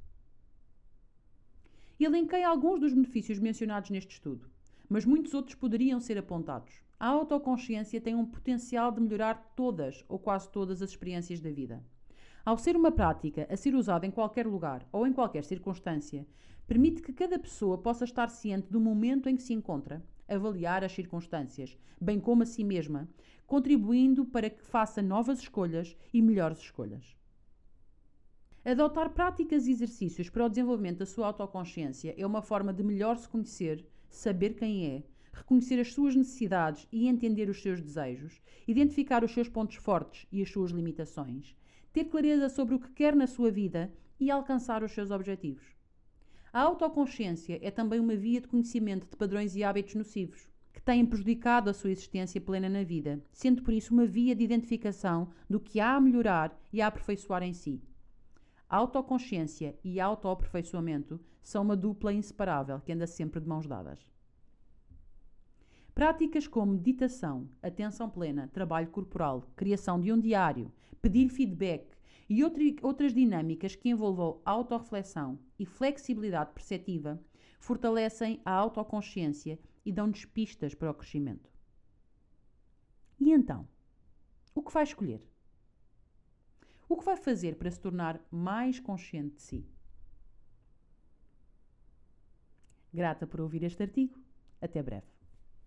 Elenquei 2.04 2.44
alguns 2.44 2.80
dos 2.80 2.94
benefícios 2.94 3.38
mencionados 3.38 3.92
neste 3.92 4.14
estudo, 4.14 4.50
mas 4.90 5.06
muitos 5.06 5.34
outros 5.36 5.54
poderiam 5.56 6.00
ser 6.00 6.18
apontados. 6.18 6.82
A 7.00 7.08
autoconsciência 7.08 8.02
tem 8.02 8.16
um 8.16 8.26
potencial 8.26 8.92
de 8.92 9.00
melhorar 9.00 9.54
todas 9.56 10.04
ou 10.10 10.18
quase 10.18 10.50
todas 10.50 10.82
as 10.82 10.90
experiências 10.90 11.40
da 11.40 11.52
vida. 11.52 11.84
Ao 12.44 12.58
ser 12.58 12.76
uma 12.76 12.92
prática 12.92 13.48
a 13.52 13.56
ser 13.56 13.76
usada 13.76 14.06
em 14.06 14.12
qualquer 14.12 14.48
lugar 14.48 14.88
ou 14.92 15.06
em 15.06 15.14
qualquer 15.14 15.44
circunstância, 15.44 16.26
permite 16.68 17.04
que 17.04 17.14
cada 17.14 17.38
pessoa 17.38 17.78
possa 17.78 18.04
estar 18.04 18.30
ciente 18.30 18.72
do 18.72 18.80
momento 18.80 19.30
em 19.30 19.36
que 19.36 19.44
se 19.44 19.54
encontra, 19.54 20.04
avaliar 20.28 20.84
as 20.84 20.94
circunstâncias, 20.94 21.78
bem 22.00 22.20
como 22.20 22.42
a 22.42 22.48
si 22.48 22.64
mesma, 22.64 23.08
contribuindo 23.46 24.26
para 24.26 24.50
que 24.50 24.64
faça 24.64 25.04
novas 25.04 25.40
escolhas 25.40 25.96
e 26.12 26.20
melhores 26.20 26.58
escolhas. 26.58 27.16
Adotar 28.64 29.10
práticas 29.10 29.66
e 29.66 29.72
exercícios 29.72 30.30
para 30.30 30.46
o 30.46 30.50
desenvolvimento 30.50 31.00
da 31.00 31.06
sua 31.08 31.26
autoconsciência 31.26 32.14
é 32.16 32.24
uma 32.24 32.44
forma 32.44 32.72
de 32.72 32.84
melhor 32.84 33.18
se 33.18 33.28
conhecer, 33.28 33.84
saber 34.08 34.54
quem 34.54 34.86
é, 34.86 35.04
reconhecer 35.34 35.80
as 35.80 35.92
suas 35.92 36.16
necessidades 36.16 36.88
e 36.92 37.08
entender 37.08 37.50
os 37.50 37.60
seus 37.60 37.82
desejos, 37.82 38.40
identificar 38.68 39.24
os 39.24 39.32
seus 39.32 39.50
pontos 39.50 39.78
fortes 39.78 40.28
e 40.32 40.44
as 40.44 40.52
suas 40.52 40.70
limitações, 40.70 41.56
ter 41.92 42.06
clareza 42.06 42.50
sobre 42.50 42.76
o 42.76 42.80
que 42.80 42.92
quer 42.92 43.16
na 43.16 43.26
sua 43.26 43.50
vida 43.50 43.92
e 44.20 44.30
alcançar 44.30 44.84
os 44.84 44.92
seus 44.92 45.10
objetivos. 45.10 45.66
A 46.54 46.62
autoconsciência 46.62 47.58
é 47.64 47.72
também 47.72 48.00
uma 48.00 48.16
via 48.16 48.42
de 48.42 48.48
conhecimento 48.48 49.10
de 49.10 49.18
padrões 49.18 49.56
e 49.56 49.64
hábitos 49.64 49.96
nocivos 49.96 50.48
que 50.72 50.82
têm 50.84 51.04
prejudicado 51.04 51.68
a 51.68 51.74
sua 51.74 51.90
existência 51.90 52.40
plena 52.40 52.70
na 52.70 52.84
vida, 52.84 53.24
sendo 53.34 53.64
por 53.64 53.74
isso 53.74 53.92
uma 53.92 54.06
via 54.06 54.36
de 54.36 54.44
identificação 54.44 55.32
do 55.50 55.60
que 55.60 55.80
há 55.80 55.96
a 55.96 56.00
melhorar 56.00 56.56
e 56.72 56.80
a 56.80 56.86
aperfeiçoar 56.86 57.42
em 57.42 57.54
si. 57.54 57.82
Autoconsciência 58.72 59.78
e 59.84 60.00
autoaperfeiçoamento 60.00 61.20
são 61.44 61.62
uma 61.62 61.76
dupla 61.76 62.14
inseparável 62.14 62.80
que 62.80 62.94
anda 62.94 63.06
sempre 63.06 63.42
de 63.42 63.46
mãos 63.46 63.68
dadas. 63.68 64.00
Práticas 65.94 66.48
como 66.48 66.72
meditação, 66.72 67.50
atenção 67.62 68.10
plena, 68.10 68.48
trabalho 68.48 68.88
corporal, 68.88 69.44
criação 69.58 70.00
de 70.00 70.10
um 70.10 70.18
diário, 70.18 70.72
pedir 71.02 71.28
feedback 71.28 71.98
e 72.30 72.46
outras 72.82 73.14
dinâmicas 73.14 73.76
que 73.76 73.90
envolvam 73.90 74.42
autorreflexão 74.46 75.38
e 75.60 75.66
flexibilidade 75.66 76.54
perceptiva 76.54 77.22
fortalecem 77.60 78.40
a 78.46 78.54
autoconsciência 78.54 79.60
e 79.86 79.92
dão-nos 79.92 80.24
pistas 80.24 80.74
para 80.74 80.92
o 80.92 80.94
crescimento. 80.94 81.52
E 83.20 83.34
então? 83.34 83.68
O 84.56 84.62
que 84.62 84.72
vai 84.72 84.84
escolher? 84.84 85.22
O 86.92 86.98
que 86.98 87.06
vai 87.06 87.16
fazer 87.16 87.56
para 87.56 87.72
se 87.72 87.80
tornar 87.80 88.20
mais 88.30 88.78
consciente 88.78 89.36
de 89.36 89.42
si? 89.42 89.66
Grata 92.94 93.26
por 93.26 93.40
ouvir 93.40 93.64
este 93.64 93.82
artigo. 93.82 94.20
Até 94.62 94.84
breve. 94.84 95.11